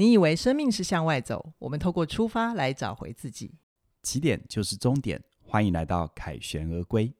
[0.00, 3.52] 你以为生命是向外走，我们透过出发来找回自己。
[4.02, 7.12] 起点就是终点，欢迎来到凯旋而归。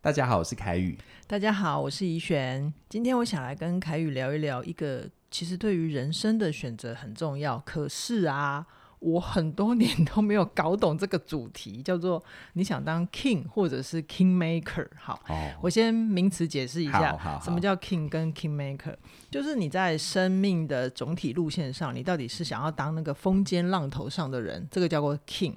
[0.00, 0.96] 大家好，我是凯宇。
[1.26, 2.72] 大家好，我是怡璇。
[2.88, 8.66] 今天我想来跟凯宇聊一聊一个其实对于人生的选择很重要，可是啊。
[9.04, 12.22] 我很多年都没有搞懂这个主题，叫做
[12.54, 14.88] 你想当 king 或者是 king maker。
[14.96, 18.96] 好，哦、我先名词解释一下，什么叫 king 跟 king maker？
[19.30, 25.52] 就是你在生命的总体路线上，你到底是想要当那个风尖浪头上的人，这个叫做 king，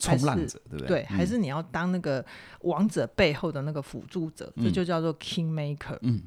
[0.00, 0.88] 冲浪者，对不对？
[0.88, 2.24] 对，还是你要当那个
[2.62, 5.96] 王者背后的那个辅助者，嗯、这就叫做 king maker。
[6.02, 6.20] 嗯。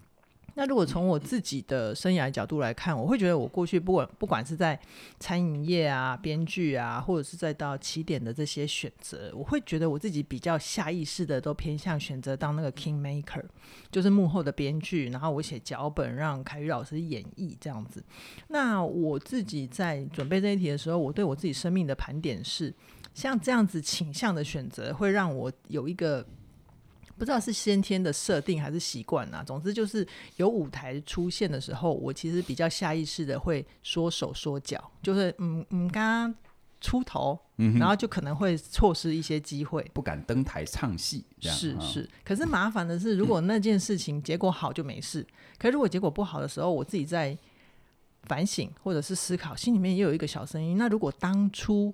[0.53, 4.77] 那如果从我自己的生涯角度来看，我会觉得我过去不管不管是在
[5.19, 13.43] 餐饮业啊、编剧啊，或者是再到起点的这些选择，我会觉得我自己比较下意识的都偏向选择当那个 king maker，
[13.91, 18.03] 就是幕后的编剧，然后我写脚本让凯宇老师演绎这样子。
[18.49, 22.73] 那我自己在准备这一题的时候，我对我自己生命的盘点是，
[23.13, 26.25] 像这样子倾向的选择，会让我有一个。
[27.22, 29.44] 不知道是先天的设定还是习惯啊。
[29.44, 30.05] 总之就是
[30.38, 36.36] 有舞台出现的时候，我其实比较下意识的会缩手缩脚，就是嗯嗯，刚刚
[36.81, 41.23] 出头，嗯、然后就可能会错失一些机会，不敢登台唱戏。
[41.39, 45.27] 是是，可是麻烦的是，如果那件事情结果好就没事，嗯、
[45.59, 47.38] 可是如果结果不好的时候，我自己在
[48.23, 50.75] 反省或者是思考，心里面也有一个小声音。
[50.75, 51.94] 那如果当初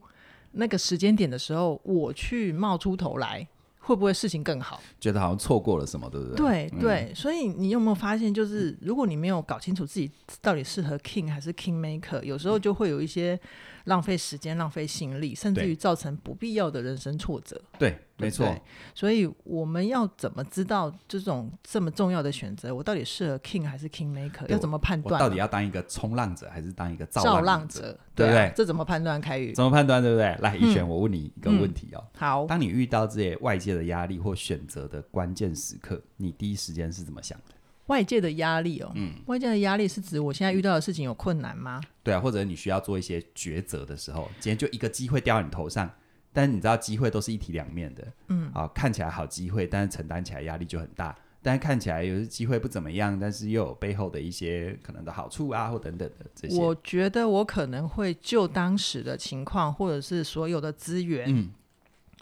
[0.53, 3.45] 那个时间点的时候，我去冒出头来。
[3.87, 4.81] 会不会事情更好？
[4.99, 6.69] 觉得好像错过了什么，对不对？
[6.69, 13.39] 对对，嗯、所以你有没有发现，就是如果你没有搞清楚自己到底适合 king 还是 king maker，有时候就会有一些
[13.85, 17.61] 浪费时间、浪费心力，甚至于造成不必要的人生挫折。
[17.79, 17.97] 对。
[18.19, 18.55] 没错，
[18.95, 24.47] 所以我们要怎么知道这种这么重要的选择，我到底适合 king 还是 king maker？
[24.47, 25.19] 要怎么判断？
[25.19, 27.97] 到底要当一个冲浪者还是当一个造浪，浪者？
[28.15, 28.51] 对不对？
[28.55, 29.21] 这怎么判断？
[29.21, 30.01] 开宇，怎么判断？
[30.01, 30.35] 对不对？
[30.39, 32.03] 来，一璇，我问你一个问题哦。
[32.17, 37.53] 好，当你遇到这些外界的压力或选择的关键时刻，你第一时间是怎么想的？
[37.85, 41.79] 外界的压力哦，嗯，外界的压力是指我现在遇到的事情有困难吗？
[42.01, 45.87] 对啊，或者你需要做一些抉择的时候，今天就一个机会掉到你头上。
[46.37, 51.17] 但你知道机会都是一体两面的，嗯，啊，看起来好机会，但是承担起来压力就很大。
[51.41, 56.61] 但是看起来有些机会不怎么样，但是又有背后的一些可能的好处啊，或等等的这些。
[56.61, 61.49] 我觉得我可能会就当时的情况，或者是所有的资源，嗯，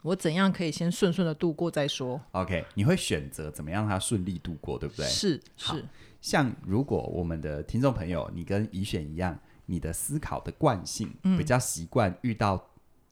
[0.04, 2.22] 我怎样可以先顺顺的度过再说。
[2.32, 5.06] OK，你会选择怎么样让它顺利度过，对不对？
[5.08, 5.84] 是是。
[6.22, 12.66] 像如果我们的听众朋友，你跟怡选一样，你的思考的惯性比较习惯遇到。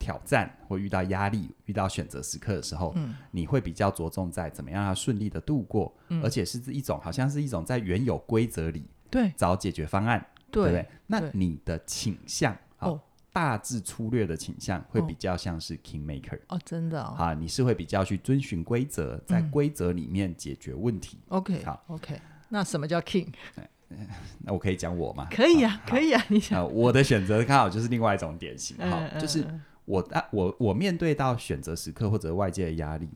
[0.03, 9.31] 挑战或遇到压力、遇到选择时刻的时候，嗯、你会比较着重在怎么样让它顺利的度过，嗯、而且是一种好像是一种在原有规则里对。
[9.37, 10.19] 找解决方案，
[10.51, 10.87] 对，对不对？
[11.07, 12.99] 那你的倾向啊，哦、
[13.31, 21.17] 大致粗略的倾向会比较像是 king maker 哦，真的哦，啊，你是会比较去遵循规则，在规则里面解决问题。
[21.29, 22.19] 嗯、OK，好，OK，
[22.49, 23.29] 那什么叫 king？
[24.39, 25.29] 那我可以讲我吗？
[25.31, 29.47] 可以啊，可以啊，你想、啊，我的选择刚好就是另外一种典型，好、嗯，就是。
[29.85, 33.09] 我啊，我我面对到选择时刻或者外界的压力，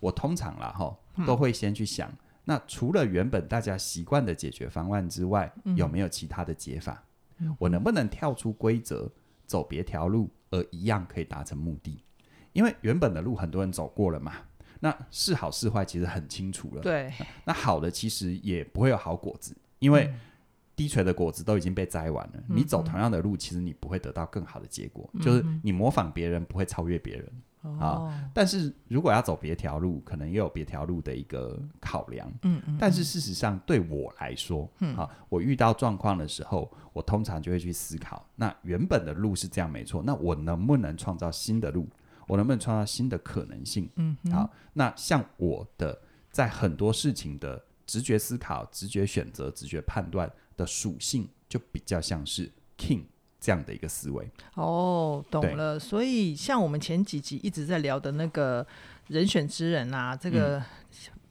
[0.00, 7.02] 我通常啦哈，都会先去想，嗯、那除了原本大家习惯的解决方案之外，嗯、有没有其他的解法？
[7.38, 9.10] 嗯、我能不能跳出规则，
[9.46, 12.02] 走别条路，而一样可以达成目的？
[12.52, 14.34] 因为原本的路很多人走过了嘛，
[14.80, 16.82] 那是好是坏其实很清楚了。
[16.82, 17.12] 对，
[17.44, 20.20] 那好的其实也不会有好果子，因为、嗯。
[20.80, 25.06] 低垂的果子都已经被摘完了，嗯、你走同样的路，其实你不会得到更好的结果。
[25.12, 27.32] 嗯、就是你模仿别人不会超越别人、
[27.64, 28.30] 嗯、啊。
[28.32, 32.32] 但是如果要走别条路，可能也有别条路的一个考量。
[32.44, 32.78] 嗯嗯。
[32.80, 41.86] 但是事实上，对我来说，嗯、啊，我遇到状况的时候，我通常就会去思考：那原本的路是这样没错，那我能不能创造新的路？
[42.26, 43.86] 我能不能创造新的可能性？
[43.96, 46.00] 嗯好、啊，那像我的
[46.30, 50.32] 在很多事情的直觉思考、直觉选择、直觉判断。
[50.60, 53.02] 的属性就比较像是 king
[53.40, 55.78] 这样的一个思维哦，懂了。
[55.78, 58.66] 所以像我们前几集一直在聊的那个
[59.08, 60.62] 人选之人啊，这个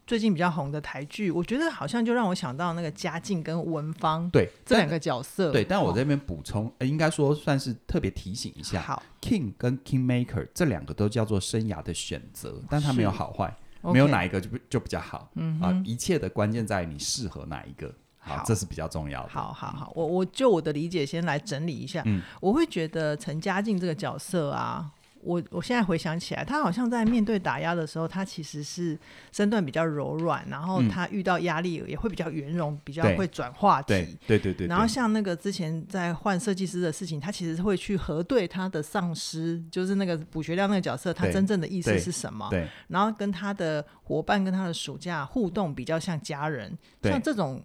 [0.07, 5.51] 最近比较红的台剧，嗯、我觉得好像就让我想到那个嘉靖跟文芳对这两个角色。
[5.51, 15.29] 对，但我这边补充，哦、应该说算是特别提醒一下，好，king 跟 king maker 这两个都叫做生涯的选择，但它没有好坏，没有哪一个就就比较好。
[15.35, 17.93] 嗯哼啊，一切的关键在于你适合哪一个。
[18.37, 19.29] 好，这是比较重要的。
[19.29, 22.01] 好好好，我我就我的理解先来整理一下。
[22.05, 24.89] 嗯，我会觉得陈嘉静这个角色啊，
[25.21, 28.97] 我我现在回想起来，他好像在面对打压的时候，他其实是
[29.33, 33.87] 身段比较柔软，然后他遇到压力也会比较圆融，比较会转话题。
[33.87, 34.67] 对对对对，对。
[34.67, 42.47] 然后像那个之前在换设计师的事情，他其实是会去核对他的上司，就是那个卜学亮那个角色，他真正的意思是什么？
[42.49, 42.65] 对。
[42.87, 47.61] 然后跟他的伙伴、跟他的暑假互动比较像家人，像这种，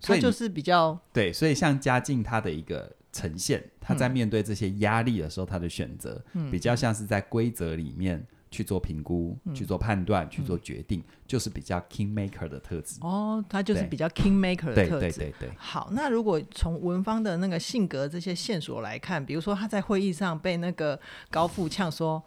[0.00, 1.32] 他就是比较对。
[1.32, 2.90] 所以像嘉靖他的一个。
[3.12, 12.98] 呈现他在面对这些压力的时候，他的选择、嗯、比较像是在规则里面去做评估、嗯、去做判断、嗯、去做决定，就是比较 king maker 的特质。
[13.00, 15.00] 哦，他就是比较 king maker 的特质。
[15.00, 15.50] 对对对对。
[15.56, 21.00] 好，那如果从文芳的那个性格这些线索来看，比如说他在会议上被那个
[21.30, 22.22] 高富呛说。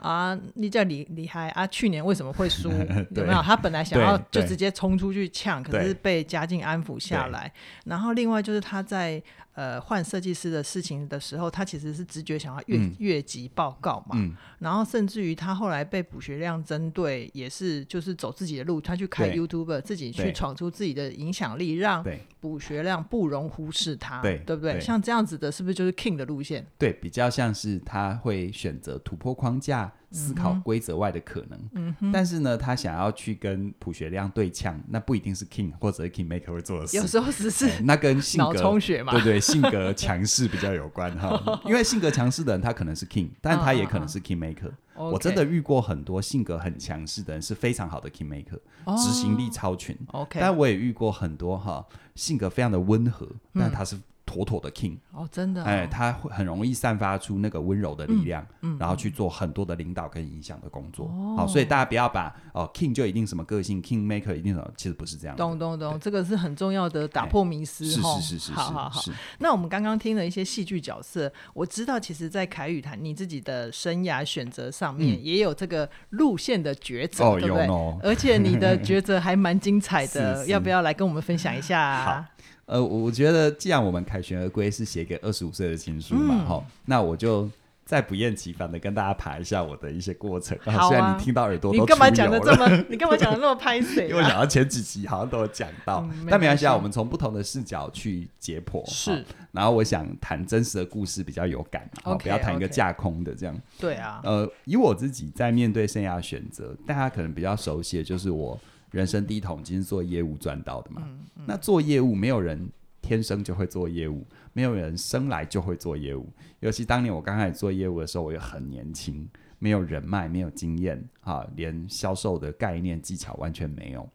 [0.00, 1.66] 啊，你叫厉厉害啊！
[1.66, 2.70] 去年为什么会输？
[3.14, 3.42] 有没有？
[3.42, 7.52] 他本来想要就直接冲出去呛，可是被嘉靖安抚下来。
[7.84, 9.22] 然后另外就是他在
[9.60, 14.14] 呃换设计师的事情的时候，他其实是直觉想要越、嗯、越级报告嘛。
[14.14, 22.02] 嗯、然后甚至于他后来被卜学亮针对，也是就是走自己的路，他去开 YouTube，自己去闯出自己的影响力，让
[22.40, 24.80] 卜学亮不容忽视他，对，对不对，对？
[24.80, 26.66] 像这样子的，是不是就是 King 的路线？
[26.78, 29.92] 对，比较像是他会选择突破框架。
[30.10, 36.96] 思考规则外的可能，嗯哼，但是呢，他想要去跟朴学亮对呛，那不一定是 King 或者是 King Maker 会做的事。
[36.96, 41.40] 有时候只是、欸、那跟性格充血嘛，对对，性格强势比较有关哈。
[41.64, 44.72] 因为性格强势的人，他可能是 King，但他也可能是 King Maker。
[44.94, 48.58] 我真的遇过很多性格很强势的人，是非常好的 King Maker，
[48.96, 49.96] 执行力超群。
[50.08, 51.86] OK，但我也遇过很多哈，
[52.16, 53.96] 性格非常的温和，但他是。
[54.30, 61.06] 妥妥的 king 哦，真的、哦，哎，他会很容易散发出那个温柔的力量，嗯，嗯，然后去做很多的领导跟影响的工作。
[61.06, 65.36] 哦，好，所以大家不要把哦 king 就一定什么个性，king maker 一定什么，其实不是这样。
[65.36, 67.84] 懂懂懂，这个是很重要的打破迷思。
[67.84, 69.02] 是是是是，好好好。
[69.40, 77.66] 那我们刚刚听了一些戏剧角色，我知道其实，在凯宇谈你自己的生涯选择上面，也有这个路线的抉择，嗯、对不对？
[77.66, 82.04] 哦、 而且你的抉择还蛮精彩的， 是是，要不要来跟我们分享一下、啊？
[82.04, 82.24] 好。
[82.70, 87.50] 呃，我觉得既然我们凯旋而归是写给二十五岁的情书嘛，哈、嗯，那我就
[87.84, 90.56] 再不厌其烦的跟大家爬一下我的一些过程。
[90.64, 92.84] 好、啊、虽然你听到耳朵你干嘛讲的这么？
[92.88, 94.06] 你干嘛讲的那么拍 水？
[94.06, 98.88] 因为我想到前几集好像都有讲到，嗯、但没关系啊，我们从不同的视角去解剖。
[98.88, 103.60] 是，然后我想谈真实的故事比较有感，好、okay，不要谈一个架空的这样。
[103.80, 104.20] 对啊。
[104.22, 108.56] 呃，以我自己在面对生涯选择，大家可能比较熟悉的就是我。
[108.90, 111.08] 人生第一桶金做业务赚到的嘛？
[111.46, 112.70] 那做业务没有人
[113.00, 116.28] 天生就会做业务，没有人生来就会做业务。
[116.60, 119.28] 尤其当年我刚开始做业务的时候，我又很年轻，
[119.58, 124.08] 没有人脉，没有经验，啊，连销售的概念技巧完全没有。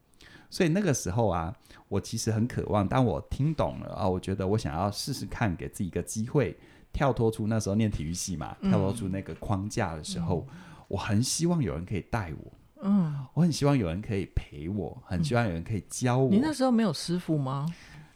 [0.49, 1.53] 所以那个时候啊，
[1.87, 6.55] 我其实很渴望，当我听懂了啊，我觉得我想要试试看，给自己一个机会，
[6.93, 10.57] 跳脱出那时候念体育系嘛，跳脱出那个框架的时候，嗯、
[10.89, 12.51] 我很希望有人可以带我。
[12.85, 16.29] 嗯，我很希望有人可以陪我，很希望有人可以教我。
[16.29, 17.65] 你那时候没有师傅吗？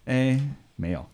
[0.06, 1.06] 哎、欸，没有，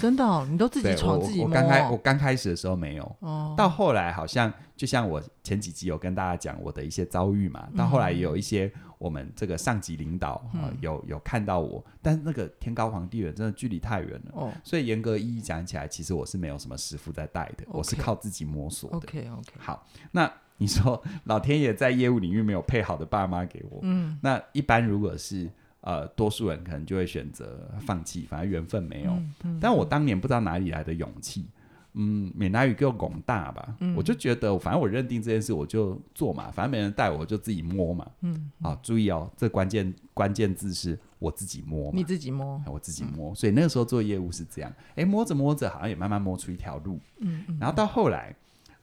[0.00, 1.48] 真的、哦，你都自己闯自己摸。
[1.48, 18.96] 我刚开我刚开始的时候没有，哦，到后来好像就像我前几集有跟大家讲我的一些遭遇嘛，到后来也有一些我们这个上级领导、啊呃、有有看到我，但是那个天高皇帝远，真的距离太远了，哦，所以严格意义讲起来，其实我是没有什么师傅在带的我是靠自己摸索的。
[18.96, 20.30] OK OK，好，那。
[20.58, 25.50] 你说老天爷在业务领域没有配好的爸妈给我，嗯，那一般如果是
[25.82, 29.10] 呃多数人可能就会选择放弃，反正缘分没有。
[29.12, 31.46] 嗯嗯、但我当年不知道哪里来的勇气，
[31.92, 48.34] 嗯，闽南语叫拱大吧、嗯，我就觉得反正我认定这件事我就做嘛，反正没人带我就自己摸嘛，嗯，啊，注意哦，这关键关键字是我自己摸，你自己摸，我自己摸，所以那个时候做业务是这样，哎，摸着摸着好像也慢慢摸出一条路，嗯，嗯，然后到后来。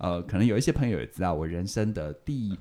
[0.03, 2.59] 呃，可能有一些朋友也知道，我人生的第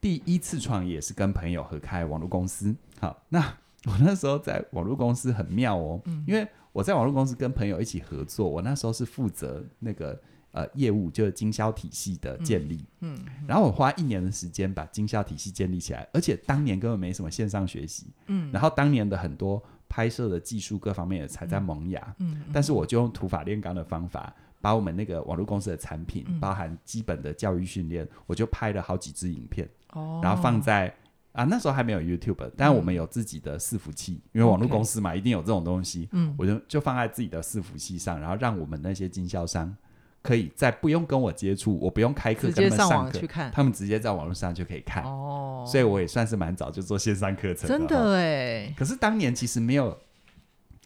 [0.00, 2.72] 第一次创业是跟朋友合开网络公司。
[3.00, 3.40] 好，那
[3.86, 10.16] 我那时候在网络公司很妙哦，嗯，因为我在网络公司跟朋友一起合作，我那时候是负责那个
[10.52, 24.32] 呃业务，就是经销体系的建立，嗯，嗯，然后我花一年的时间把经销体系建立起来，而且当年根本没什么线上学习，嗯，然后当年的很多拍摄的技术各方面也才在萌芽，嗯，嗯，但是我就用土法炼钢的方法。
[24.66, 30.92] 把我们那个网络公司的产品，包含基本的教育训练，嗯，我就拍了好几支影片，哦，然后放在
[31.30, 39.72] 啊那时候还没有 YouTube，但我们有自己的伺服器，嗯，因为网络公司嘛，一定有这种东西，嗯，我就就放在自己的伺服器上，然后让我们那些经销商
[40.20, 49.96] 可以在不用跟我接触，我不用开课，跟他们上课，他们直接在网络上就可以看，哦，所以我也算是蛮早就做线上课程，真的哎，可是当年其实没有。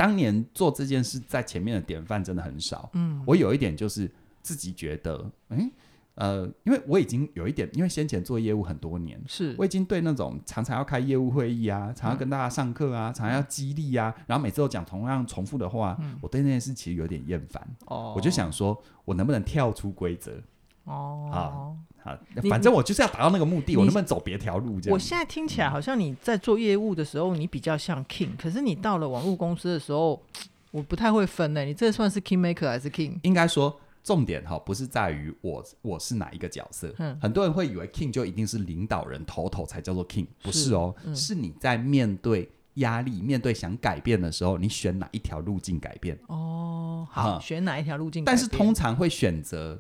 [0.00, 2.88] 当年做这件事，在前面的典范真的很少。
[2.94, 5.72] 嗯，我有一点就是自己觉得，哎、欸，
[6.14, 17.62] 呃，因为我已经有一点，因为先前做业务很多年，是我已经对那种常常要开业务会议啊，常常跟大家上课啊，嗯、常常要激励啊，然后每次都讲同样重复的话，嗯、我对那件事其实有点厌烦。
[17.84, 20.42] 哦，我就想说，我能不能跳出规则？
[20.90, 22.18] 哦，好，好，
[22.48, 24.80] 反正我就是要达到那个目的，我能不能走别条路？
[24.80, 24.92] 这样。
[24.92, 30.20] 我现在听起来好像你在做业务的时候，你比较像 king，可是你到了网络公司的时候，
[30.72, 31.64] 我不太会分呢。
[31.64, 33.18] 你这算是 king maker 还是 king？
[33.22, 33.78] 应该说。
[34.02, 46.18] 重点哈，不是在于我我是哪一个角色，嗯、很多人会以为 king 就一定是领导人头头才叫做 king，不是哦，是，嗯、是你在面对压力、面对想改变的时候，你选哪一条路径改变？
[46.28, 48.24] 哦，好，嗯、选哪一条路径？
[48.24, 49.78] 但是通常会选择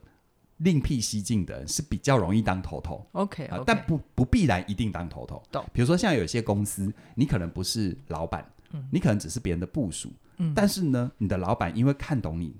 [0.60, 3.06] 另辟蹊径的人是比较容易当头头。
[3.12, 5.42] OK，, okay 但不不必然一定当头头。
[5.50, 12.54] 懂比如说像有些公司，你可能不是老板，嗯、你可能只是别人的部署，嗯、但是呢，你的老板因为看懂你。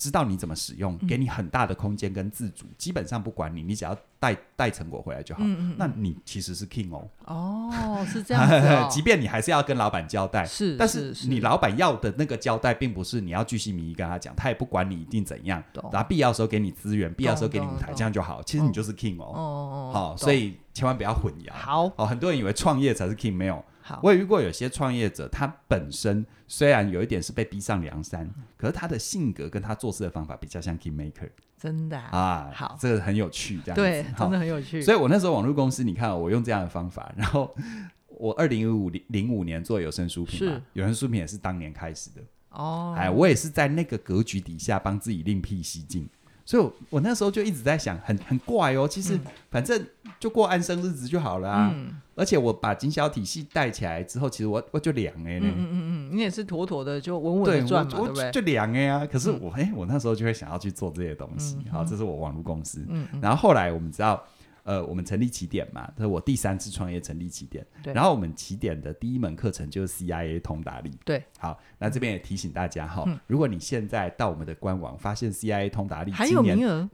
[0.00, 5.42] 知道你怎么使用，给你很大的空间跟自主，嗯、基本上不管你，你只要带带成果回来就好。
[5.76, 7.06] 那你其实是 king 哦。
[7.26, 8.88] 哦，是 这样子、哦。
[8.90, 15.62] 即便你还是要跟老板交代，是，但是你老板要的那个交代，并不是你要巨细靡遗跟他讲，他也不管你一定怎样。
[15.74, 18.42] 懂然后必要的时候给你资源，必要的时候给你舞台，这样就好。
[18.42, 19.30] 其实你就是 king 哦。
[19.34, 21.52] 哦哦好，所以千万不要混淆。
[21.52, 21.92] 好。
[21.96, 23.62] 哦，很多人以为创业才是 king，没有。
[23.80, 24.00] 好。
[24.02, 34.80] 我也遇过有些创业者，他本身虽然有一点是被逼上梁山，嗯、可是他的性格跟他做事的方法比较像 king maker，真的啊，啊好，这个很有趣，这样子对，真的很有趣。
[34.82, 37.54] 所以我那时候网络公司，你看我用这样的方法，然后
[38.08, 42.20] 我二零五零零五年做有声书评嘛，有声书评也是当年开始的。
[42.50, 46.08] 哦，哎，我也是在那个格局底下帮自己另辟蹊径。
[46.44, 48.88] 所以我，我那时候就一直在想，很很怪哦。
[48.88, 49.16] 其实，
[49.50, 49.86] 反正
[50.18, 51.70] 就过安生日子就好了啊。
[51.72, 55.40] 嗯、而且，我把经销体系带起来之后，其实我我就凉哎。
[55.40, 58.30] 嗯嗯嗯，你也是妥妥的，就稳稳的赚嘛，对不对？
[58.30, 59.06] 就凉哎呀。
[59.10, 61.56] 可是我哎、嗯欸，我那时候就会想要去做这些东西。
[61.64, 62.84] 嗯、好，这是我网络公司。
[62.88, 63.20] 嗯嗯。
[63.20, 64.22] 然后后来我们知道。
[64.62, 67.66] 呃，我们成立起点嘛，这是我第三次创业成立起点。
[67.82, 67.94] 对。
[67.94, 70.90] 然后我们起点的第一门课程就是 CIA 通达力。
[71.02, 71.24] 对。
[71.38, 76.88] 好，那这边也提醒大家哈，嗯、如果你现在到我们的官网发现 CIA 通达力还有名额，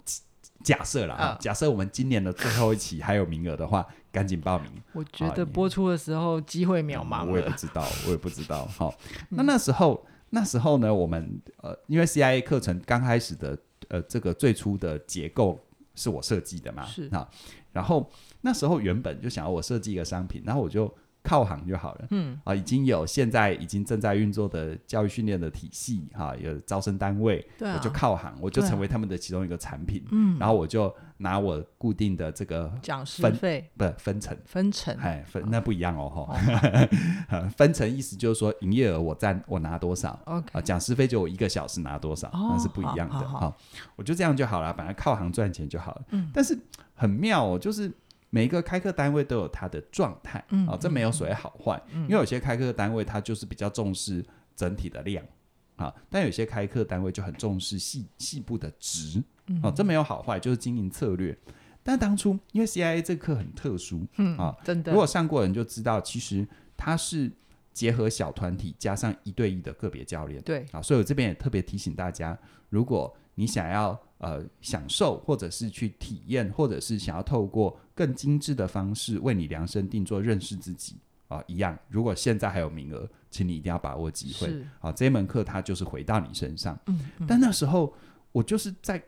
[0.63, 4.71] 假设啦，啊、假设我们今年的最后一期还有名额的话，赶紧报名。
[4.93, 7.31] 我觉得播出的时候机会渺茫、嗯。
[7.31, 8.67] 我也不知道，我也不知道。
[8.67, 8.95] 好，
[9.31, 13.59] 那那时候那时候呢，我们呃，因为 CIA 课程刚开始的
[13.89, 15.63] 呃这个最初的结构。
[15.99, 16.85] 是我设计的嘛？
[16.85, 17.27] 是啊，
[17.73, 18.07] 然后
[18.43, 20.95] 那时候原本就想要我设计一个商品，然后我就
[21.26, 22.06] 靠行就好了。
[22.11, 30.04] 嗯啊，已经有现在已经正在运作的教育训练的体系哈、啊，有招生单位，啊、我就靠行，我就成为他们的其中一个产品。
[30.12, 36.38] 嗯，然后我就拿我固定的这个讲师费，不是分成，分成，哎分那不一样哦哈。
[37.56, 43.52] 分成意思就是说营业额我占我拿多少，OK 啊，讲师费就我一个小时拿多少，那是不一样的哈。
[43.97, 46.02] 我就这样就好了，反正靠行赚钱就好了。
[46.11, 46.56] 嗯，但是
[46.95, 47.90] 很妙哦，就是。
[48.37, 54.23] 每一个开课单位都有它的状态，嗯、啊，这没有所谓好坏，嗯、因为有些开课单位它就是比较重视
[54.55, 55.25] 整体的量，
[55.76, 61.35] 啊，但有些开课单位就很重视细细部的值，嗯、啊，这没有好坏，就是经营策略。
[61.83, 67.33] 但当初因为 CIA 这课很特殊，嗯、啊，真的，如果上过人就知道，其实它是
[67.73, 72.38] 结合小团体加上一对一的个别教练，对，啊，所以我这边也特别提醒大家，
[72.69, 80.96] 如果你想要呃享受，或者是去体验，或者是想要透过更精致的方式为你量身定做认识自己
[81.28, 81.78] 啊、呃，一样。
[81.88, 84.49] 如果现在还有名额，请你一定要把握机会。
[84.49, 86.78] 是啊，这门课它就是回到你身上。
[86.87, 87.92] 嗯嗯、但那时候
[88.32, 89.02] 我就是在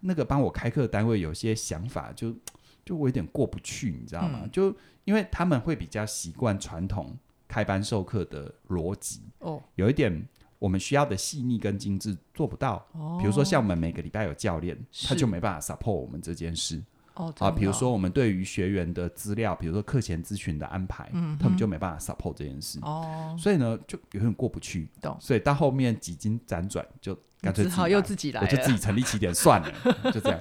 [0.00, 2.38] 那个帮我开课单位有些想法就，就
[2.84, 4.40] 就我有点过不去，你知道吗？
[4.42, 7.16] 嗯、就因为他们会比较习惯传统
[7.48, 10.26] 开班授课的逻辑哦，有一点。
[10.58, 16.82] 我们需要的细腻跟精致做不到，哦、比如说像我们每个礼拜有教练，他就没办法 support 我们这件事。
[17.14, 22.78] 哦，啊，比如说我们对于学员的资料，比如说课前咨询的安排，嗯，他们就没办法 support 这件事。
[22.82, 24.88] 哦，所以呢，就有点过不去。
[25.00, 29.72] 懂所以到后面几经辗转，就干脆只好又自己来，我就自己成立起点算了，
[30.12, 30.40] 就这样。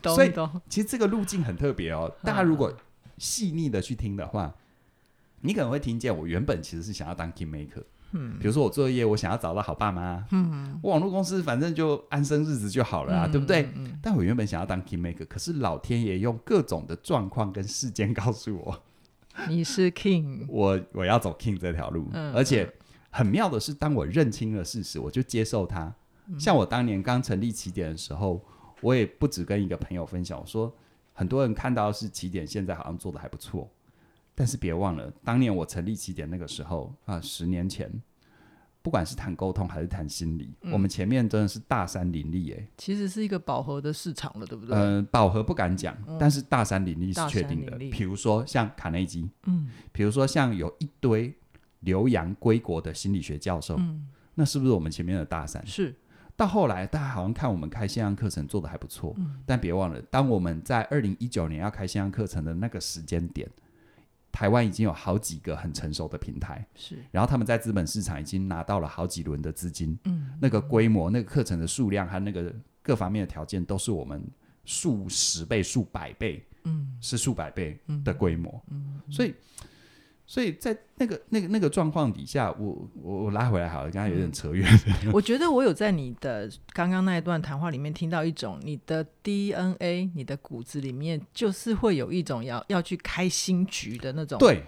[0.00, 0.32] 懂所以
[0.68, 2.12] 其实这个路径很特别哦。
[2.22, 2.72] 大家如果
[3.18, 4.54] 细腻的去听的话，嗯、
[5.40, 7.82] 你可能会听见我原本其实是想要当 king maker。
[8.12, 10.24] 嗯，比如说我作业，我想要找到好爸妈。
[10.30, 13.68] 嗯，我网络公司反正就安生日子就好了啊，嗯、对不对？
[13.74, 18.82] 嗯、但我原本想要当 king maker，可是老天爷用各种的状况跟事件告诉我，
[19.48, 22.08] 你是 king， 我我要走 king 这条路。
[22.12, 22.70] 嗯、而且
[23.10, 25.94] 很妙的是，当我认清了事实，我就接受它。
[26.28, 28.40] 嗯、像我当年刚成立起点的时候，
[28.80, 30.72] 我也不止跟一个朋友分享，我说
[31.12, 33.68] 很多人看到是起点现在好像做的还不错。
[34.34, 37.90] 但是别忘了，当年我成立起点那个时候啊，十年前，
[38.80, 44.74] 不管是谈沟通还是谈心理，嗯、我们前面真的是大山林立哎，其实是一个饱和的市场了，对不对？
[44.74, 47.76] 嗯、呃，饱和不敢讲，嗯、但是大山林立是确定的。
[47.90, 51.32] 比如说像卡内基，嗯，比如说像有一堆
[51.80, 55.64] 留洋归国的心理学教授，嗯，那是不是我们前面的大山？
[55.66, 55.94] 是。
[56.34, 63.46] 到后来，大家好像看我们开线上课程做的还不错，嗯、但别忘了，当我们在二零一九年要开线上课程的那个时间点。
[64.32, 74.26] 台湾已经有好几个很成熟的平台，是，然后他们在资本市场已经拿到了好几轮的资金，嗯，那个规模、那个课程的数量和那个各方面的条件都是我们
[74.64, 79.34] 数十倍、数百倍，嗯，是数百倍的规模，嗯，嗯，所以。
[80.32, 84.66] 所以在那个、那个、那个状况底下，我我我拉回来好了，刚刚有点扯远。
[85.12, 94.38] 我觉得我有在你的刚刚那一段谈话里面听到一种，你的 DNA，你的骨子里面就是会有一种要要去开新局的那种。
[94.38, 94.62] 对，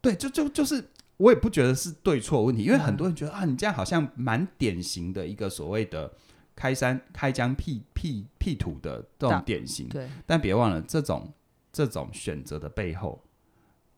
[0.00, 0.82] 对，就就就是
[1.18, 6.10] 我也不觉得是对错问题，因为很多人觉得啊，你这样好像蛮典型的一个所谓的
[6.56, 9.86] 开山开疆辟辟辟土的这种典型。
[9.90, 11.30] 对，但别忘了这种
[11.70, 13.22] 这种选择的背后。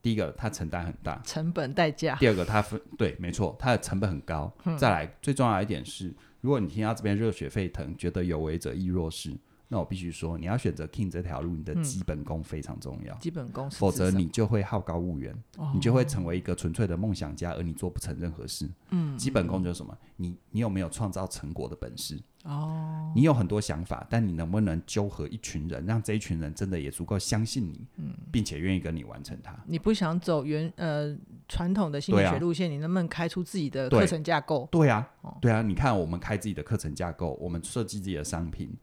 [0.03, 2.17] 第一个，它承担很大，成本代价。
[2.17, 4.53] 第二个，它分对，没错，它的成本很高。
[4.65, 9.33] 嗯、再来，最重要一点是，如果你听到这边热血沸腾，觉得有为者亦若是。
[9.69, 13.15] 那我必须说，你要选择 King 这条路，你的基本功非常重要。
[13.15, 15.35] 基本功，否则你就会好高骛远，
[15.73, 18.69] 你就会成为一个纯粹的梦想家，而你做不成任何事。
[18.91, 19.97] 嗯，基本功就是什么？
[20.17, 22.21] 你你有没有创造成果的本事？
[22.45, 28.02] 哦，你有很多想法，但你能不能纠合一群人，让这一群人真的也足够相信你，嗯，
[28.33, 29.55] 并且愿意跟你完成它？
[29.67, 34.67] 你不想走原呃传统的心理学路线，你能不能开出自己的课程架构？
[34.73, 35.09] 对啊，
[35.41, 38.75] 对啊，你看我们开自己的课程架构，我们设计自己的商品。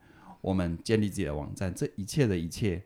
[0.42, 2.82] 我们建立自己的网站，这一切的一切，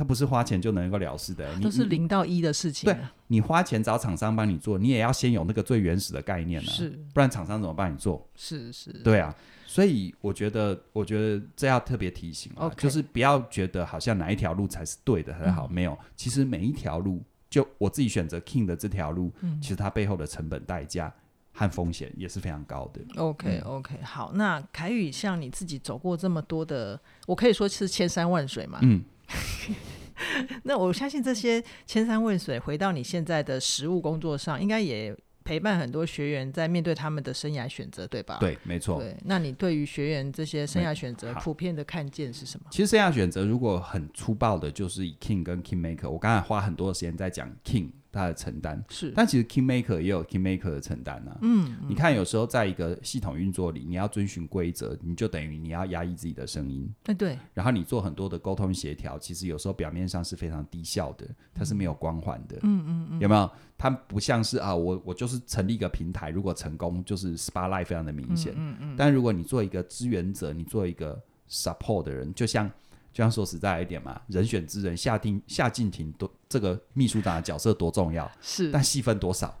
[0.00, 2.90] 它不是花钱就能够了事的，都是零到一的事情。
[2.90, 8.26] 对，你花钱找厂商帮你做，你也要先有那个最原始的概念呢，是，不然厂商怎么帮你做？
[8.34, 19.30] 是是，对啊，所以我觉得，我觉得这要特别提醒啊，就是不要觉得好像哪一条路才是对的很好，没有，其实每一条路，就我自己选择 King 的这条路，
[19.60, 21.12] 其实它背后的成本代价。
[21.52, 23.00] 和风险也是非常高的。
[23.20, 28.78] OK OK，好，那凯宇像你自己走过这么多的，我可以说是千山万水嘛。
[28.82, 29.02] 嗯，
[30.64, 38.36] 那我相信这些千山万水回到你现在的实务工作上，应该也陪伴很多学员在面对他们的生涯选择，对吧？
[38.38, 39.00] 对，没错。
[39.00, 42.66] 对，那你对于学员这些生涯选择普遍的看见是什么？
[42.70, 47.90] 其实生涯选择如果很粗暴的，就是以 King 跟 Kingmaker，我刚才花很多的时间在讲 King。
[48.12, 51.38] 他的承担是，但其实 Kingmaker 也有 Kingmaker 的承担啊。
[51.42, 56.92] 嗯，你看，有时候在一个系统运作里，你要遵循规则，你就等于你要压抑自己的声音。
[57.04, 57.38] 对对。
[57.54, 62.56] 然后你做很多的沟通协调，其实有时候表面上是非常低效的，它是没有光环的。
[62.62, 63.20] 嗯嗯嗯。
[63.20, 63.50] 有没有？
[63.78, 68.52] 它不像是啊，我我就是成立一个平台，如果成功，就是 spotlight 非常的明显。
[68.56, 68.94] 嗯嗯。
[68.96, 72.70] 但如果你做一个支援者，你做一个 support 的人，就像。
[73.12, 79.54] 就像说实在一点嘛，人选之人，夏定夏靖庭多这个秘书长的角色多重要，是，但戏份多少？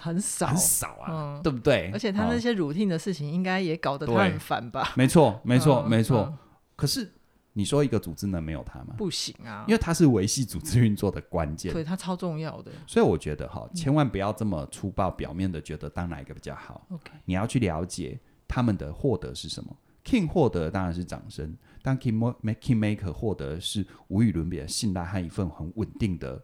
[0.00, 1.90] 很少，很少啊，嗯、对不对？
[1.92, 4.92] 而且他那些 routine 的事情，应该也搞得他很烦吧？
[4.96, 6.22] 没错，没错，没错。
[6.22, 6.38] 嗯、
[6.74, 7.08] 可是
[7.52, 8.94] 你说一个组织能没有他吗？
[8.98, 12.72] 不行啊，因为他是维系组织运作的关键，对他超重要的。
[12.86, 16.84] 所以我觉得哈，千万不要这么粗暴，表面的觉得当哪一个比较好。
[16.90, 19.74] OK，你要去了解他们的获得是什么。
[20.10, 21.56] King 获得当然是掌声。
[21.82, 26.42] 但 King Maker 获得的是无与伦比的信赖和一份很稳定的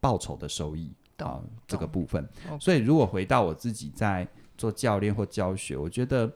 [0.00, 2.28] 报酬的收益啊，这个部分。
[2.60, 6.28] 所以，如果回到我自己在做教练或教学，我觉得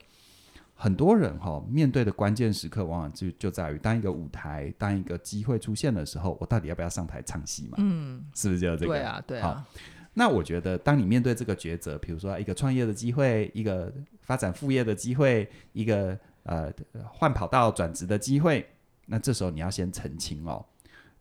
[0.74, 7.78] 很多人哈面对的关键时刻，往往就就在于当一个舞台、当一个机会出现的时候，我到底要不要上台唱戏嘛？
[7.78, 8.92] 嗯，是不是就这个？
[8.92, 9.66] 对啊，对啊。
[10.14, 16.72] 那我觉得，当你面对这个抉择，比如说一个创业的机会，一个发展副业的机会，一个呃，
[17.08, 18.68] 换跑道转职的机会，
[19.06, 20.64] 那这时候你要先澄清哦，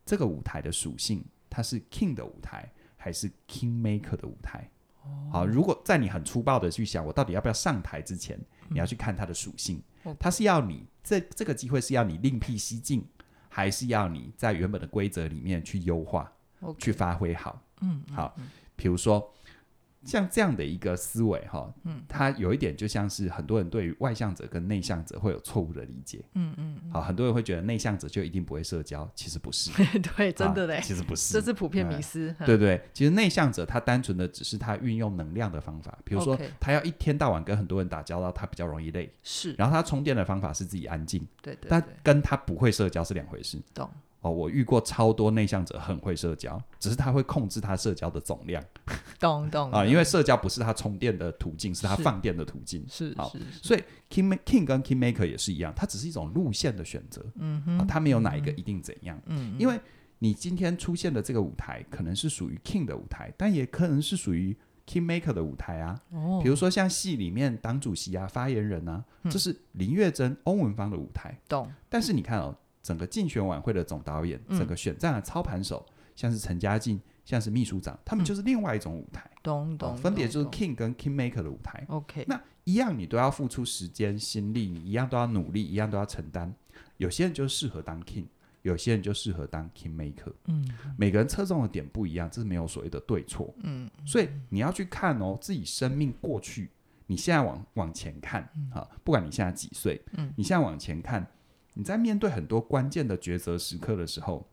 [0.05, 4.69] 这个舞台的属性，它是 King 的舞台还是 Kingmaker 的舞台？
[5.03, 13.05] 哦、好，如果在你很粗暴的去想，我到底要不要上台之前，你要去看它的属性，嗯、它是要你这这个机会是要你另辟蹊径，
[13.49, 16.31] 还是要你在原本的规则里面去优化
[16.77, 17.61] 去发挥好？
[17.81, 18.35] 嗯，好，
[18.75, 19.31] 比如说。
[20.03, 29.71] 像这样的一个思维哈，嗯，它有一点就像是很多人对于外向者跟内向者会有错误的理解，嗯嗯，好，很多人会觉得内向者就一定不会社交，其实不是，
[30.17, 43.89] 对，真的嘞，其实不是，这是普遍迷思，对对，其实内向者他单纯的只是他运用能量的方法，比如说他要一天到晚跟很多人打交道，他比较容易累，是，然后他充电的方法是自己安静，对对，但跟他不会社交是两回事，懂。
[44.21, 48.63] 哦，我遇过超多内向者很会社交，只是他会控制他社交的总量。
[49.19, 52.85] 懂懂啊，因为社交不是他充电的途径，是他放电的途径。
[52.87, 57.25] 是好，所以 king king 跟 kingmaker 也是一样，它只是一种路线的选择。
[57.35, 59.19] 嗯哼，它没有哪一个一定怎样。
[59.25, 59.79] 嗯，因为
[60.19, 64.55] 你今天出现的这个舞台，可能是属于 king 的舞台，但也可能是属于
[64.85, 65.99] kingmaker 的舞台啊。
[66.11, 71.35] 哦，比如说像戏里面党主席啊、发言人啊，这是林月珍、欧文芳的舞台。
[71.47, 71.71] 懂。
[71.89, 72.55] 但是你看哦。
[72.81, 81.85] 整个竞选晚会的总导演，嗯、整个选战的操盘手，像是陈嘉静，像是秘书长，他们就是另外一种舞台，懂懂、嗯哦，分别就是 King 跟 Kingmaker 的舞台。
[81.89, 86.53] OK，那一样你都要付出时间心力，你一样都要努力，一样都要承担。
[86.97, 88.25] 有些人就适合当 King，
[88.63, 90.33] 有些人就适合当 Kingmaker。
[90.45, 90.67] 嗯，
[90.97, 93.53] 每个人侧重的点不一样，这是没有所谓的对错。
[93.63, 96.69] 嗯，所以你要去看哦，自己生命过去，
[97.07, 98.41] 你现在往往前看
[98.71, 101.25] 啊，不管你现在几岁，嗯，你现在往前看。
[101.73, 104.47] 你在面对很多关键的抉择时刻的时候，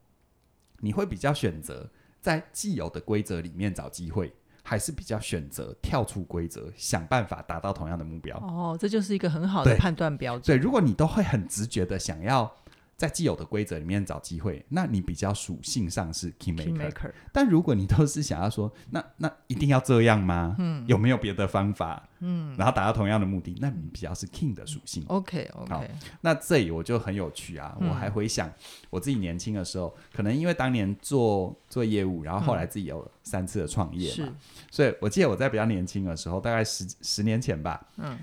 [0.80, 8.36] 你会比较选择在既有的规则里面找机会，还是比较选择跳出规则，想办法达到同样的目标？
[8.38, 10.42] 哦，这就是一个很好的判断标准。
[10.42, 12.54] 对，对，如果你都会很直觉的想要。
[12.98, 16.90] 在既有的规则里面找机会，那你比较属性上是 kingmaker。
[16.90, 20.56] King 但如果你都是想要说，那那一定要这样吗？
[20.58, 22.08] 嗯，有没有别的方法？
[22.18, 25.04] 嗯，然后达到同样的目的，那你比较是 king 的属性。
[25.06, 25.72] OK OK。
[25.72, 25.84] 好，
[26.22, 28.52] 那这里我就很有趣啊，嗯、我还回想
[28.90, 34.36] 我自己年轻的时候，可能因为当年做做业务，然后后来自己有三次的创业嘛，嗯、
[34.72, 38.18] 所以我记得我在比较年轻的时候，大概十十年前吧，嗯。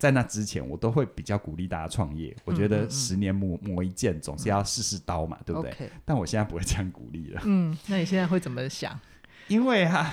[0.00, 2.34] 在那之前，我都会比较鼓励大家创业。
[2.46, 5.90] 我觉得十年磨磨一剑，总是要试试刀嘛，对不对？
[6.06, 7.42] 但我现在不会这样鼓励了。
[7.44, 8.98] 嗯，那你现在会怎么想？
[9.48, 10.10] 因为哈，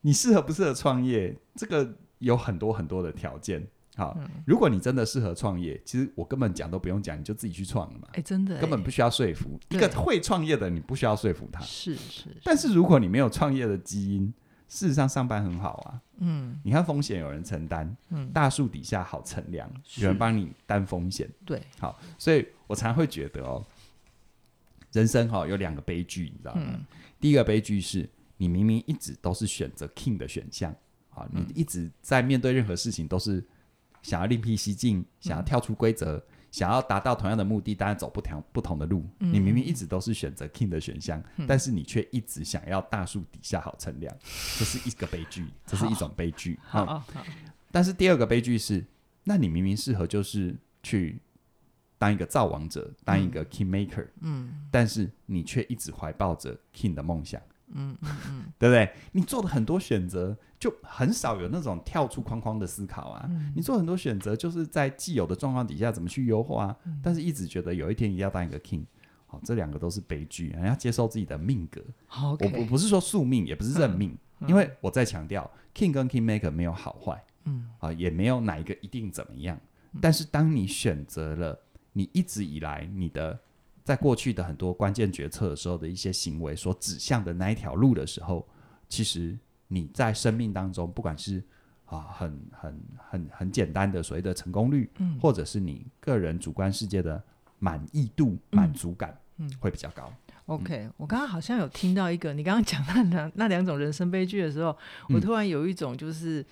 [0.00, 3.66] 你适合不适合创业，这个有很多很多的条件。
[3.96, 8.08] 好，如果你真的适合创业，其实我根本讲都不用讲，你就自己去创了嘛。
[8.14, 11.60] 哎，真的，根本不需要说服一个会创业的，你不需要说服他。
[11.60, 12.24] 是是。
[12.42, 14.32] 但是如果你没有创业的基因，
[14.68, 16.00] 事实上，上班很好啊。
[16.18, 21.28] 嗯，你看风险有人承担，嗯，大树底下好乘凉，有人帮你担风险。
[21.44, 23.64] 对，好，所以我常会觉得哦，
[24.92, 26.80] 人生哈有两个悲剧，你知道吗？
[27.20, 30.74] 第一个悲剧是你明明一直都是选择 king 的选项，
[31.10, 33.44] 啊，你一直在面对任何事情都是
[34.02, 36.24] 想要另辟蹊径，想要跳出规则。
[36.54, 39.04] 想要达到同样的目的，当然走不同不同的路。
[39.18, 44.16] 嗯、你明明一直都是选择 king 的选项，嗯、但是你却一直想要大树底下好乘凉，
[44.56, 46.56] 这是一个悲剧，这是一种悲剧。
[46.62, 47.26] 好，好，好，
[47.72, 48.86] 但是第二个悲剧是，
[49.24, 51.20] 那你明明适合就是去
[51.98, 57.42] 当一个造王者，当一个 king maker，嗯，但是你却一直怀抱着 king 的梦想。
[57.74, 58.90] 嗯嗯嗯，对不对？
[59.12, 63.26] 你做的很多选择，就很少有那种跳出框框的思考啊。
[63.28, 66.76] 嗯、你做很多选择，就是在既有的状况底下怎么去优化啊。
[66.86, 68.84] 嗯、但是一直觉得有一天一定要当一个 king，
[69.26, 70.54] 好、哦，这两个都是悲剧。
[70.58, 71.80] 你要接受自己的命格。
[72.08, 79.58] Okay 我我不是说宿命，也不是认命，嗯、因为我在强调 king 跟 kingmaker 没有好坏，嗯啊，也没有哪一个一定怎么样。
[79.92, 81.58] 嗯、但是当你选择了
[81.92, 83.38] 你一直以来你的。
[83.84, 88.48] 在过去的很多关键决策的时候的一些行为所指向的那一条路的时候，
[88.88, 91.42] 其实你在生命当中，不管是
[91.84, 97.22] 啊很很很很简单的所谓的成功率，嗯，或者是你个人主观世界的
[97.58, 100.10] 满意度、满足感，嗯，会比较高。
[100.46, 104.76] OK，我刚刚好像有听到一个，你刚刚讲那两那两种人生悲剧的时候，
[105.10, 106.44] 我突然有一种就是。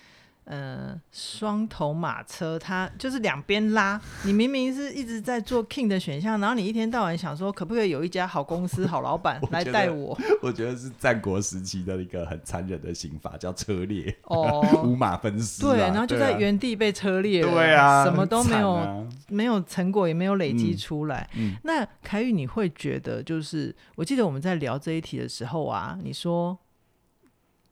[0.45, 4.01] 呃，双头马车，它就是两边拉。
[4.25, 10.19] 你明明是一直在做 king 的选项，然后你一天到晚想说，可不可以有一家好公司、好老板 来带我？
[10.43, 14.15] 我觉，得是战国时期的一个很残忍的刑罚，叫车裂。
[14.25, 15.63] 哦， 五马分尸。
[15.63, 17.53] 对，然后就在原地被车裂了。
[17.53, 21.29] 对啊，什么都没有，啊、没有成果，也没有累积出来。
[21.37, 26.59] 嗯嗯、那凯宇，你会觉得，就是我记得我们在聊这一题的时候啊，你说。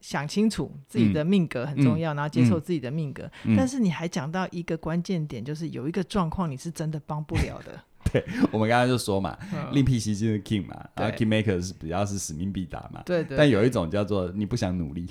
[0.00, 3.30] 想清楚自己的命格很重要，嗯、然后接受自己的命格。
[3.44, 7.78] 嗯、但是你还讲到一个关键点，就是有一个状况你是真的帮不了的。
[8.10, 9.38] 对，我们刚刚就说嘛，
[9.72, 13.02] 另辟蹊径的 king 嘛，然后 kingmaker 是比较是使命必达嘛。
[13.04, 13.36] 对，对对。
[13.36, 15.06] 但有一种叫做你不想努力，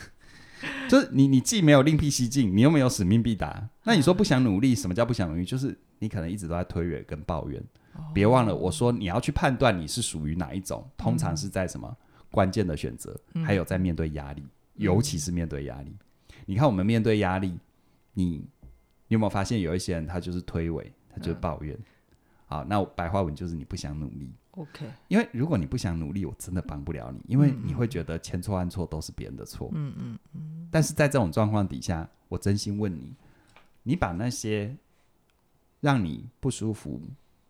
[0.88, 3.68] 就是你你既没有另辟蹊径，你又没有使命必达。
[3.84, 5.44] 那你说不想努力，什么叫不想努力？
[5.44, 7.62] 就是你可能一直都在推诿跟抱怨。
[8.14, 11.86] 别、哦、忘了我说你要去判断你是属于哪一种，通常是在什么？
[11.86, 11.96] 嗯
[12.30, 15.90] 关键的选择，还有在面对压力，嗯、尤其是面对压力。
[15.90, 17.58] 嗯、你看，我们面对压力，
[18.14, 18.44] 你你
[19.08, 21.74] 有没有发现有一些人他就是推诿，他就是抱怨？
[21.76, 21.84] 嗯、
[22.46, 24.32] 好，那白话文就是你不想努力。
[24.52, 29.70] OK，因为如果你不想努力，我真的帮不了你，因为你会觉得千错万错都是别人的错。
[29.72, 30.68] 嗯嗯嗯。
[30.70, 33.14] 但是在这种状况底下，我真心问你，
[33.84, 34.76] 你把那些
[35.80, 37.00] 让你不舒服、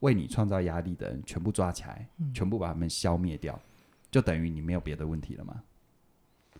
[0.00, 3.58] 为你创造压力的人全部抓起来，嗯、全部把他们消灭掉。
[4.10, 5.62] 就等于你没有别的问题了吗？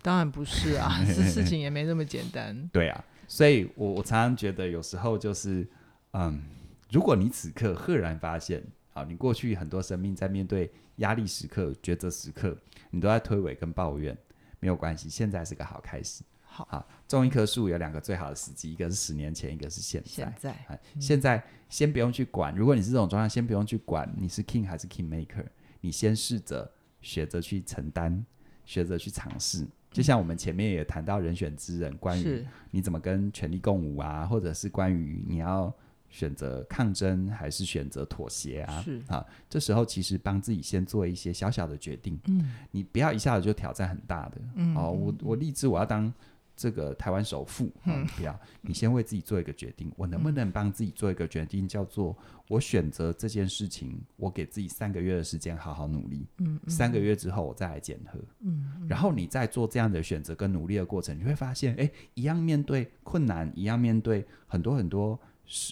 [0.02, 2.68] 当然不是啊， 这事情也没那么简单。
[2.72, 5.68] 对啊，所以我我常常觉得有时候就是，
[6.12, 6.42] 嗯，
[6.90, 8.62] 如果你此刻赫然发现，
[8.94, 12.56] 啊，你过去很多生命在面对压力时刻、抉择时刻，
[12.90, 14.16] 你都在推诿跟抱怨，
[14.58, 16.22] 没有关系，现在是个好开始。
[16.42, 20.08] 好，好，种一棵树有两个最好的时机，一个是十年前，一个是现在。
[20.08, 25.44] 现在，嗯、现在先不用去管，如果你是这种状态，先不用去管你是 king 还是 king maker，
[25.82, 28.24] 你先试着学着去承担，
[28.64, 29.66] 学着去尝试。
[29.90, 35.72] 就像我们前面也谈到人选之人，关于你怎么跟权力共舞啊，或者是关于你要
[36.08, 39.02] 选择抗争还是选择妥协啊，是。
[39.08, 46.12] 啊，这时候其实帮自己先做一些小小的决定，嗯，你不要一下子就挑战很大的，嗯，哦，我我立志我要当。
[46.60, 52.14] 这个台湾首富，嗯，不要，你先为自己做一个决定，我能不能帮自己做一个决定，叫做
[52.48, 65.18] 我选择这件事情，我给自己三个月的时间好好努力，嗯，三个月之后我再来检核，嗯，然后你在做这样的选择跟努力的过程，你会发现，哎，一样面对困难，一样面对很多很多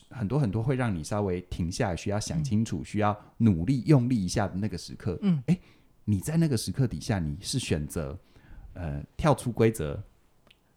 [0.09, 5.59] 很多很多会让你稍微停下来，需要想清楚，需要努力用力一下的那个时刻，嗯，哎，
[6.07, 8.19] 你在那个时刻底下，你是选择
[8.73, 10.03] 呃跳出规则。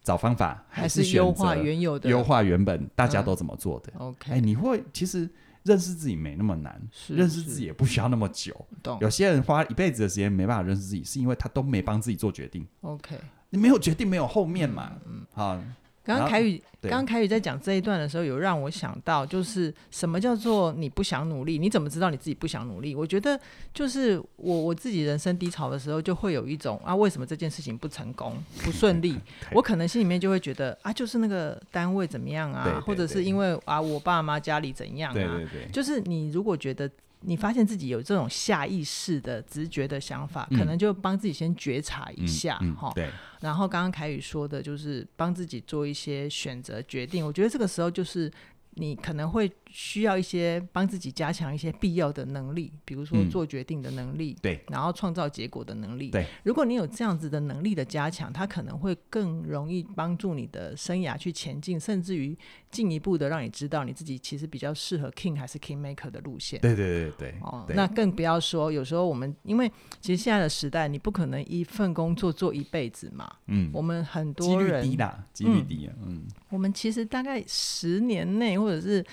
[0.03, 3.93] 找方法还是优化原有的，优化原本大家都怎么做的。
[3.99, 5.29] 嗯、OK，哎，你会其实
[5.63, 8.53] 认识自己没那么难，是认识自己也不需要那么久。
[8.99, 12.65] 有些人花一辈子的时间没办法认识自己，是因为他都没帮自己做决定。
[12.81, 13.15] OK，
[13.49, 14.93] 你没有决定，没有后面嘛。
[15.05, 15.61] 嗯，好。
[16.03, 21.59] 刚刚凯宇，刚刚凯宇在讲这一段的时候，有让我想到，就是什么叫做你不想努力？
[21.59, 22.95] 你怎么知道你自己不想努力？
[22.95, 23.39] 我觉得
[23.73, 29.15] 就是我我自己人生低潮的时候，就会有一种啊，为什么这件事情不成功、不顺利？
[29.53, 35.13] 我可能心里面就会觉得啊，就是那个单位怎么样啊，对对对，或者是因为啊，我爸妈家里怎样啊？
[35.13, 36.89] 对对对，就是你如果觉得。
[37.21, 42.91] 你发现自己有这种下意识的直觉的想法，嗯、可能就帮自己先觉察一下哈、嗯嗯。
[42.93, 43.09] 对。
[43.39, 47.25] 然后刚刚凯宇说的，就是帮自己做一些选择决定。
[47.25, 48.31] 我觉得这个时候就是。
[48.75, 56.25] 你可能会需要一些帮自己加强一些必要的能力，比如说做决定的能力，对、嗯，然后创造结果的能力，对。
[56.43, 62.37] 如果你有这样子的能力的加强，它可能会更容易帮助你的生涯去前进，甚至于
[62.69, 66.61] 进一步的让你知道你自己其实比较适合 king 还是 king maker 的路线。
[66.61, 67.35] 对对对对。
[67.41, 73.29] 哦，那更不要说有时候我们因为其实现在的时代，你不可能一份工作做一辈子嘛。
[73.47, 73.69] 嗯。
[73.73, 75.93] 我们很多人几率低啦，几率低啊。
[76.05, 76.23] 嗯。
[76.49, 78.51] 我们其实大概十年内。
[78.61, 79.03] 或者是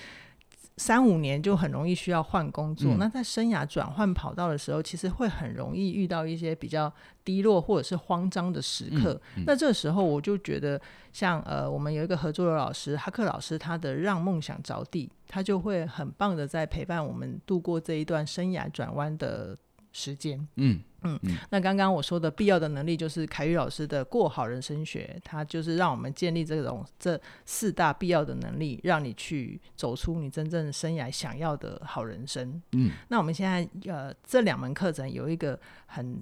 [0.79, 6.91] 三五年就很容易需要换工作，嗯、那在生涯转换跑道的时候，其实会很容易遇到一些比较
[7.25, 9.13] 低落或者是慌张的时刻。
[9.35, 10.79] 嗯嗯、那这时候我就觉得
[11.11, 19.57] 像，像呃，我们有一个合作的老师哈克老师，他的让梦想着地，他就会很棒的在陪伴我们度过这一段生涯转弯的
[19.91, 20.47] 时间。
[20.55, 20.79] 嗯。
[21.03, 32.61] 嗯，那刚刚我说的必要的能力，就是凯宇老师的过好人生学，他就是让我们建立这种这四大必要的能力，让你去走出你真正生涯想要的好人生。
[32.73, 36.21] 嗯，那我们现在呃这两门课程有一个很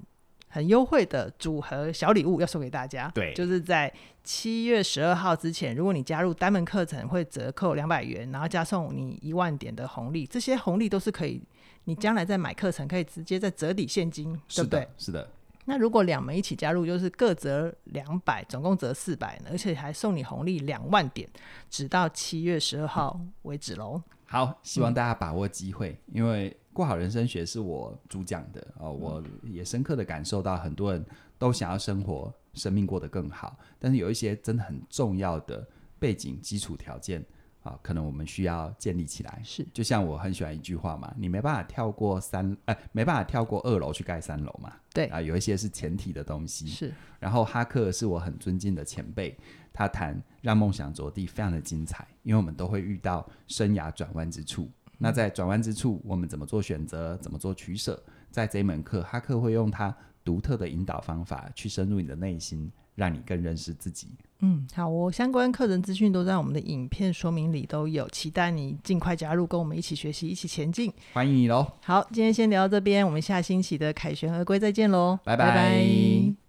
[0.50, 11.42] 很优惠的组合小礼物要送给大家，对，就是在七月十二号之前，如果你加入单门课程会折扣两百元，然后加送你一万点的红利，这些红利都是可以。
[11.88, 14.86] 你将来再买课程，可以直接再折抵现金，对不对？
[14.98, 15.26] 是的。
[15.64, 21.30] 那如果两门一起加入，就是各折两百，总共折四百，而且还送你红利两万点，
[21.70, 24.02] 直到七月十二号为止喽。
[24.26, 31.06] 好，希望大家把握机会，嗯、因为过好人生学是我主讲的哦，我也深刻的感受到很多人
[31.38, 35.66] 都想要生活、生命过得更好，但是有一些真的很重要的
[35.98, 37.26] 背景基础条件。
[37.68, 39.42] 啊，可能我们需要建立起来。
[39.44, 44.74] 是，就像我很喜欢一句话嘛，你没办法跳过三，哎、呃，没办法跳过二楼去盖三楼嘛。
[44.94, 46.68] 对啊，有一些是前提的东西。
[46.68, 49.38] 是，然后哈克是我很尊敬的前辈，
[49.74, 54.64] 他谈让梦想着地非常的精彩，因为我们都会遇到生涯转弯之处。
[54.64, 58.02] 嗯、那在转弯之处，我们怎么做选择，怎么做取舍？
[58.32, 62.72] 在这一门课，哈克会用他独特的引导方法去深入你的内心。
[62.98, 64.10] 让你更认识自己。
[64.40, 70.92] 嗯，好，我相关课程资讯都在我们的影片说明里都有，期待你尽快加入，跟我们一起学习，一起前进。
[71.14, 71.66] 欢迎你喽！
[71.82, 75.46] 好，今天先聊到这边，我们下星期的凯旋而归再见喽，拜拜。
[75.48, 76.47] 拜拜。